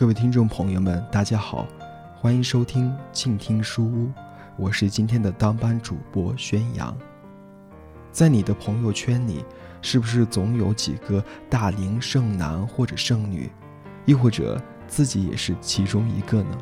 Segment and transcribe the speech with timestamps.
[0.00, 1.68] 各位听众朋友们，大家好，
[2.16, 4.10] 欢迎收听静听书屋，
[4.56, 6.96] 我是今天的当班主播宣阳。
[8.10, 9.44] 在你的朋友圈里，
[9.82, 13.52] 是不是总有几个大龄剩男或者剩女，
[14.06, 14.58] 亦或者
[14.88, 16.58] 自己也是其中一个呢？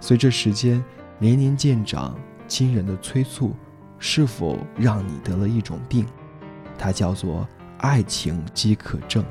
[0.00, 0.82] 随着时间
[1.18, 2.18] 年龄渐长，
[2.48, 3.54] 亲人的催促，
[3.98, 6.06] 是否让你得了一种病？
[6.78, 7.46] 它叫做
[7.80, 9.22] 爱情饥渴症。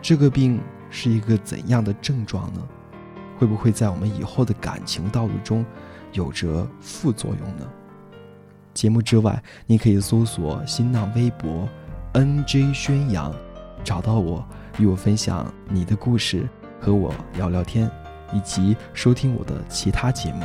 [0.00, 0.60] 这个病。
[0.90, 2.60] 是一个怎样的症状呢？
[3.38, 5.62] 会不会在我们以后的感情道路中
[6.12, 7.66] 有着副作用呢？
[8.72, 11.68] 节目之外，你可以搜索新浪微博
[12.14, 13.34] “nj 宣扬”，
[13.84, 14.46] 找到我，
[14.78, 16.48] 与我分享你的故事，
[16.80, 17.90] 和我聊聊天，
[18.32, 20.44] 以及收听我的其他节目。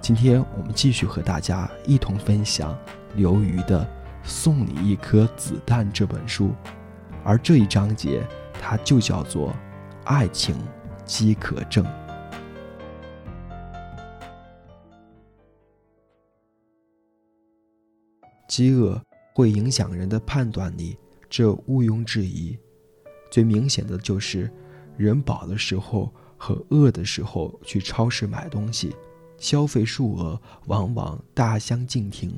[0.00, 2.76] 今天我们继续和大家一同分享
[3.14, 3.82] 刘瑜的
[4.22, 6.50] 《送你一颗子弹》这本书，
[7.24, 8.22] 而这一章节。
[8.66, 9.54] 它就叫做
[10.06, 10.56] 爱情
[11.04, 11.84] 饥渴症。
[18.48, 18.98] 饥饿
[19.34, 20.96] 会影响人的判断力，
[21.28, 22.58] 这毋庸置疑。
[23.30, 24.50] 最明显的就是，
[24.96, 28.96] 人饱的时候和饿的时候去超市买东西，
[29.36, 32.34] 消费数额往往大相径庭。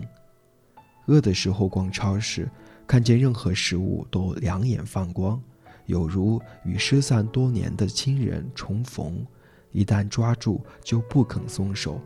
[1.06, 2.50] 饿的时候逛超市，
[2.84, 5.40] 看见任何食物都两眼放光。
[5.86, 9.26] 有如与失散多年的亲人重逢，
[9.72, 12.00] 一旦抓住就不肯松手；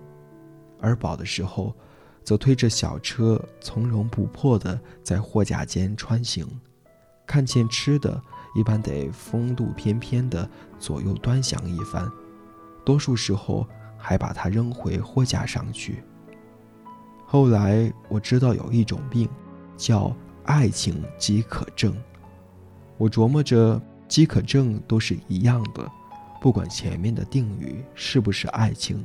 [0.81, 1.75] 而饱的时候，
[2.23, 6.47] 则推着小车从容不迫地在货架间穿行，
[7.27, 8.23] 看见吃的，
[8.55, 12.11] 一般得风度翩翩地左右端详一番，
[12.85, 16.03] 多数时候还把它扔回货架上去。
[17.25, 19.29] 后来我知道有一种病，
[19.77, 20.15] 叫
[20.45, 21.95] 爱情饥渴症。
[23.01, 25.91] 我琢磨着，饥渴症都是一样的，
[26.39, 29.03] 不管前面的定语是不是爱情。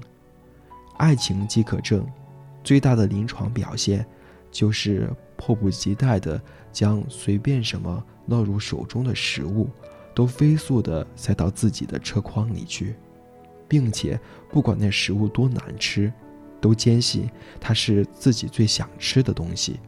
[0.98, 2.06] 爱情饥渴症
[2.62, 4.06] 最大的临床表现，
[4.52, 6.42] 就是迫不及待地
[6.74, 9.70] 将随便什么落入手中的食物，
[10.14, 12.98] 都飞速地塞到自己的车筐里去，
[13.66, 14.20] 并且
[14.52, 16.12] 不管那食物多难吃，
[16.60, 17.30] 都坚信
[17.62, 19.80] 它是自己最想吃的东西，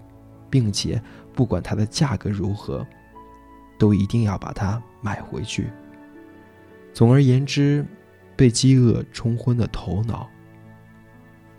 [0.50, 1.02] 并且
[1.34, 2.88] 不管它的价格如何。
[3.78, 5.68] 都一定要把它买回去。
[6.94, 7.86] 总而言之，
[8.36, 10.30] 被饥饿冲昏了头脑。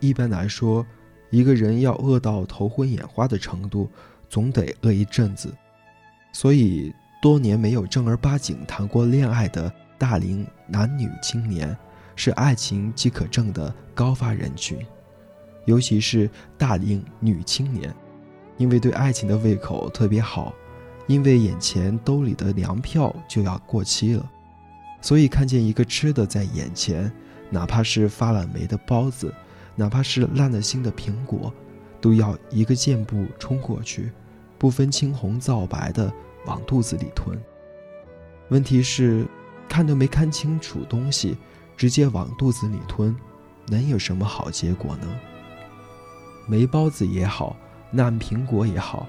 [0.00, 0.86] 一般来说，
[1.30, 3.90] 一个人要饿到头昏眼花的程度，
[4.28, 5.54] 总得饿一阵子。
[6.32, 11.76] 所以，多年没有正儿八经谈过恋爱的大龄男女青年，
[12.14, 14.78] 是爱情饥渴症的高发人群。
[15.64, 17.94] 尤其是大龄女青年，
[18.56, 20.54] 因为对爱情的胃口特别好。
[21.08, 24.30] 因为眼前兜里的粮票就要过期了，
[25.00, 27.10] 所以看见一个吃的在眼前，
[27.50, 29.34] 哪怕是发了霉的包子，
[29.74, 31.52] 哪怕是烂了心的苹果，
[32.00, 34.12] 都要一个箭步冲过去，
[34.58, 36.12] 不分青红皂白的
[36.44, 37.36] 往肚子里吞。
[38.50, 39.26] 问题是，
[39.66, 41.38] 看都没看清楚东西，
[41.74, 43.16] 直接往肚子里吞，
[43.68, 45.08] 能有什么好结果呢？
[46.46, 47.56] 霉包子也好，
[47.92, 49.06] 烂苹果也好。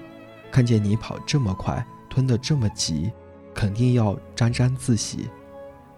[0.50, 3.10] 看见你跑这么快，吞得这么急，
[3.54, 5.28] 肯定要沾沾自喜。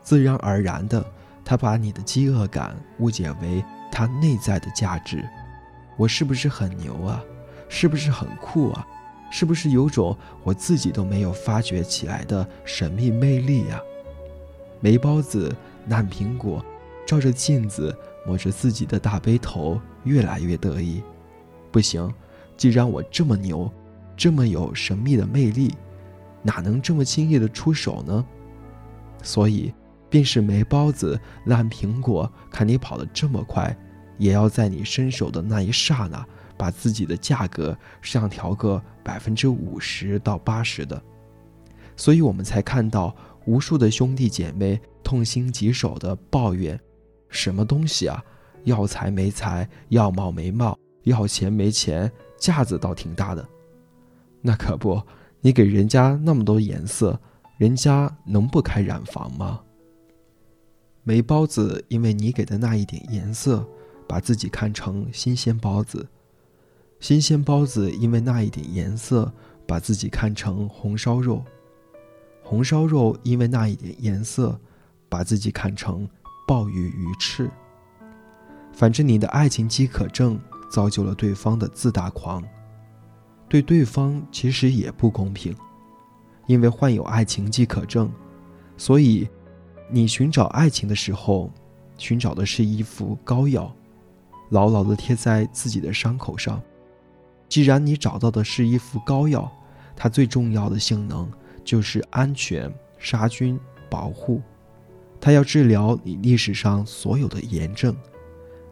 [0.02, 1.04] 自然而然的，
[1.44, 5.24] 他把你的饥饿感误解为他内在的价值。
[5.96, 7.22] 我是不是很牛啊？
[7.68, 8.86] 是不是很酷啊？
[9.30, 13.80] 是不是有种我自己都没有发掘起来的神秘魅力呀？
[14.80, 15.54] 霉包子、
[15.88, 16.62] 烂苹果，
[17.06, 17.96] 照着镜子
[18.26, 21.02] 摸着自己的大背头，越来越得意。
[21.70, 22.12] 不行，
[22.58, 23.72] 既然我这么牛。
[24.16, 25.74] 这么有神秘的魅力，
[26.42, 28.24] 哪能这么轻易的出手呢？
[29.22, 29.72] 所以，
[30.10, 33.76] 便是霉包子、烂苹果，看你跑得这么快，
[34.18, 36.24] 也要在你伸手的那一刹那，
[36.56, 41.00] 把自己的价格上调个百分之五十到八十的。
[41.96, 43.14] 所以我们才看到
[43.46, 46.78] 无数的兄弟姐妹痛心疾首的抱怨：
[47.28, 48.22] 什么东西啊？
[48.64, 53.48] 要财没财，要貌没貌，要钱没钱，架子倒挺大的。
[54.42, 55.00] 那可不，
[55.40, 57.18] 你给人家那么多颜色，
[57.56, 59.60] 人家能不开染房吗？
[61.04, 63.66] 霉包子因为你给的那一点颜色，
[64.06, 66.00] 把自己看成新鲜包子；
[67.00, 69.32] 新鲜包子因为那一点颜色，
[69.66, 71.42] 把自己看成红烧肉；
[72.42, 74.60] 红烧肉因为那一点颜色，
[75.08, 76.08] 把自己看成
[76.46, 77.50] 鲍鱼鱼翅。
[78.72, 80.40] 反正你的爱情饥渴症
[80.70, 82.42] 造就了对方的自大狂。
[83.52, 85.54] 对对方其实也不公平，
[86.46, 88.10] 因为患有爱情饥渴症，
[88.78, 89.28] 所以
[89.90, 91.50] 你寻找爱情的时候，
[91.98, 93.70] 寻找的是一副膏药，
[94.48, 96.62] 牢牢地贴在自己的伤口上。
[97.46, 99.52] 既然你找到的是一副膏药，
[99.94, 101.30] 它最重要的性能
[101.62, 103.60] 就是安全、杀菌、
[103.90, 104.40] 保护。
[105.20, 107.94] 它要治疗你历史上所有的炎症，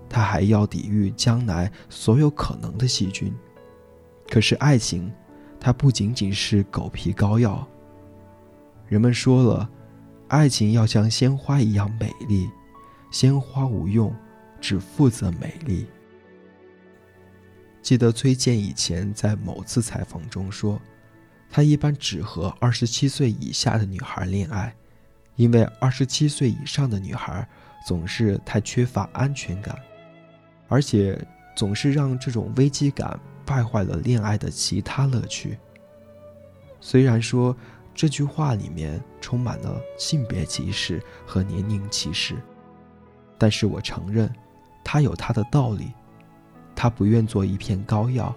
[0.08, 3.30] 它还要抵御将来所有可能的细菌。
[4.30, 5.12] 可是爱情，
[5.58, 7.66] 它不仅仅是狗皮膏药。
[8.86, 9.68] 人们说了，
[10.28, 12.48] 爱情要像鲜花一样美丽，
[13.10, 14.14] 鲜花无用，
[14.60, 15.86] 只负责美丽。
[17.82, 20.80] 记得崔健以前在某次采访中说，
[21.50, 24.72] 他一般只和二十七岁以下的女孩恋爱，
[25.34, 27.48] 因为二十七岁以上的女孩
[27.84, 29.76] 总是太缺乏安全感，
[30.68, 31.18] 而且
[31.56, 33.18] 总是让这种危机感
[33.50, 35.58] 败坏了恋爱的其他乐趣。
[36.80, 37.56] 虽然说
[37.92, 42.36] 这句话里面充满了性别歧视和年龄歧视，
[43.36, 44.32] 但是我承认，
[44.84, 45.90] 它有它的道理。
[46.76, 48.32] 他不愿做一片膏药，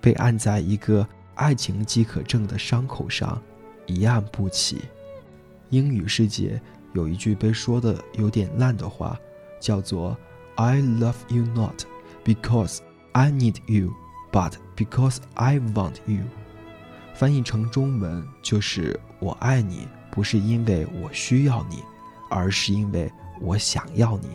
[0.00, 3.42] 被按在一个爱情饥渴症的伤口上，
[3.86, 4.82] 一按不起。
[5.70, 6.62] 英语世界
[6.92, 9.18] 有一句被说的有点烂的话，
[9.60, 10.16] 叫做
[10.54, 11.82] "I love you not
[12.24, 12.78] because
[13.12, 13.92] I need you,
[14.34, 16.24] but because I want you"。
[17.14, 21.84] 翻译成中文就是“我爱你，不是因为我需要你，
[22.28, 23.08] 而是因为
[23.40, 24.30] 我想要你”。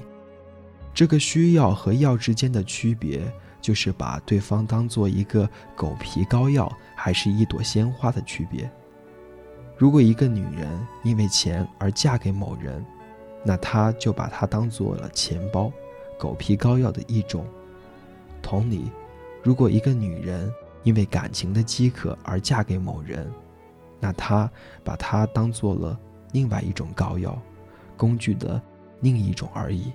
[0.96, 3.30] 这个需要和要之间的区别，
[3.60, 8.72] 就是把对方当做一个狗皮膏药，还是一朵鲜花的区别。
[9.78, 10.68] 如果一个女人
[11.04, 12.86] 因为钱而嫁给某人，
[13.44, 15.70] 那她就把他当做了钱包，
[16.18, 17.46] 狗皮膏药的一种。
[18.42, 18.90] 同理，
[19.44, 20.52] 如果一个女人
[20.84, 23.32] 因为感情的饥渴而嫁给某人，
[24.00, 24.50] 那她
[24.84, 26.00] 把他当做了
[26.32, 27.42] 另外一种膏药，
[27.98, 28.62] 工具的
[29.02, 29.92] 另一种而已。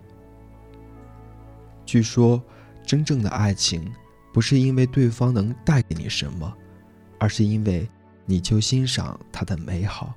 [1.86, 2.42] 据说，
[2.84, 3.92] 真正的爱情
[4.32, 6.52] 不是因为对方能带给你什么，
[7.18, 7.88] 而是因为
[8.26, 10.14] 你就欣赏他的美好。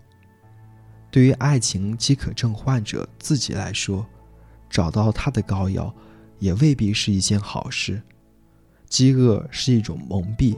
[1.11, 4.05] 对于爱情饥渴症患者自己来说，
[4.69, 5.93] 找到他的膏药，
[6.39, 8.01] 也未必是一件好事。
[8.89, 10.55] 饥饿是一种蒙蔽，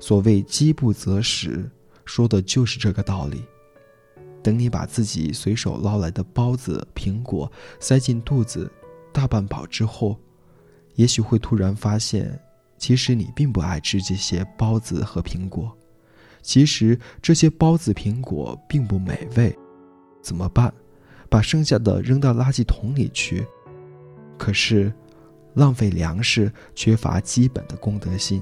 [0.00, 1.70] 所谓“饥不择食”，
[2.04, 3.42] 说的就是这个道理。
[4.42, 7.50] 等你把自己随手捞来的包子、苹果
[7.80, 8.70] 塞进肚子，
[9.12, 10.16] 大半饱之后，
[10.94, 12.40] 也许会突然发现，
[12.78, 15.76] 其实你并不爱吃这些包子和苹果，
[16.40, 19.54] 其实这些包子、苹果并不美味，
[20.22, 20.72] 怎么办？
[21.28, 23.46] 把剩下的扔到垃圾桶里去。
[24.38, 24.90] 可是，
[25.58, 28.40] 浪费粮食缺乏基本的公德心。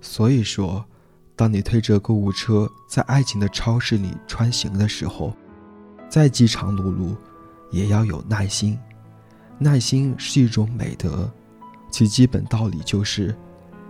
[0.00, 0.84] 所以说，
[1.34, 5.34] 当你推着购物车在爱情的超市里穿行的时候，
[6.08, 7.16] 再饥肠辘辘，
[7.72, 8.78] 也要有耐心。
[9.58, 11.28] 耐心是一种美德，
[11.90, 13.34] 其基本道理就是：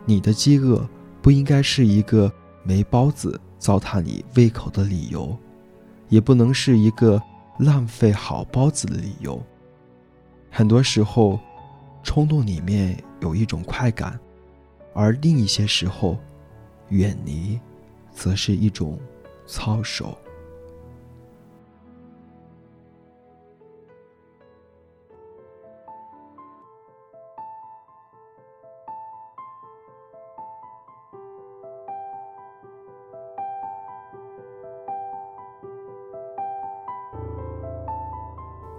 [0.07, 0.89] 你的饥饿
[1.21, 2.33] 不应该是一个
[2.63, 5.37] 没包子糟蹋你胃口的理由，
[6.09, 7.23] 也不能是一个
[7.59, 9.43] 浪费好包子的理由。
[10.51, 11.39] 很多时候，
[12.03, 14.19] 冲动里面有一种快感，
[14.95, 16.19] 而另一些时候，
[16.89, 17.61] 远离，
[18.11, 18.99] 则是一种
[19.47, 20.17] 操守。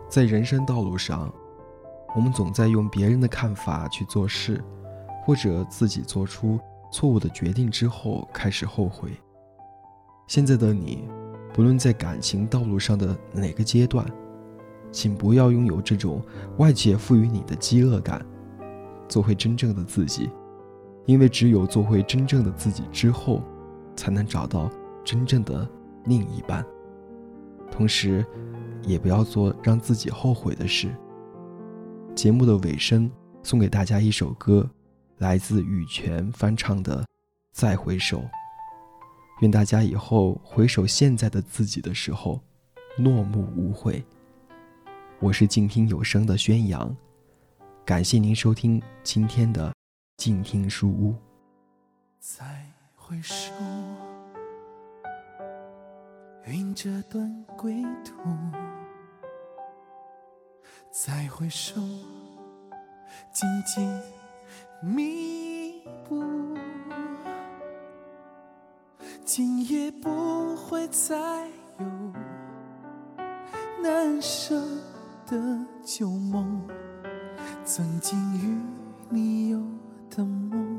[0.10, 1.32] 在人生道路上，
[2.16, 4.64] 我们总在用别人的看法去做事，
[5.24, 6.60] 或者自己做出
[6.92, 9.12] 错误的决定之后开始后悔。
[10.28, 11.08] 现在的你，
[11.54, 14.06] 不论在感情道路上的哪个阶段，
[14.92, 16.22] 请不要拥有这种
[16.58, 18.26] 外界赋予你的饥饿感，
[19.08, 20.30] 做回真正的自己，
[21.06, 23.42] 因为只有做回真正的自己之后，
[23.96, 24.70] 才能找到
[25.04, 25.68] 真正的
[26.06, 26.66] 另一半。
[27.72, 28.26] 同时，
[28.84, 30.90] 也不要做让自己后悔的事。
[32.20, 33.10] 节目的尾声，
[33.44, 34.70] 送给大家一首歌，
[35.20, 37.02] 来自羽泉翻唱的
[37.54, 38.20] 《再回首》。
[39.40, 42.42] 愿大家以后回首现在的自己的时候，
[42.98, 44.04] 落幕无悔。
[45.22, 46.94] 我是静听有声的宣扬，
[47.86, 49.74] 感谢您收听今天的
[50.18, 51.16] 静听书屋。
[52.20, 52.44] 再
[52.98, 53.54] 回首。
[56.48, 58.30] 云遮断归途，
[61.40, 61.80] 回首，
[63.32, 63.80] 荆棘
[64.82, 66.22] 密布，
[69.24, 71.16] 今夜不会再
[71.78, 71.86] 有
[73.82, 74.54] 难舍
[75.28, 75.38] 的
[75.82, 76.62] 旧梦，
[77.64, 78.58] 曾经与
[79.10, 79.62] 你有
[80.10, 80.78] 的梦，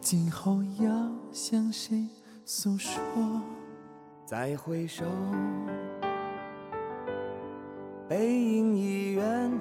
[0.00, 2.06] 今后要向谁
[2.44, 3.02] 诉说？
[4.24, 5.04] 再回首，
[8.08, 8.67] 背影